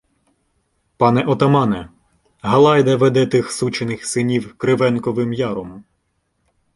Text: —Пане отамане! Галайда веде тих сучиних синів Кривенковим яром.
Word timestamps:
—Пане 0.99 1.21
отамане! 1.31 1.89
Галайда 2.43 2.95
веде 2.97 3.27
тих 3.29 3.51
сучиних 3.51 4.05
синів 4.05 4.53
Кривенковим 4.57 5.33
яром. 5.33 5.83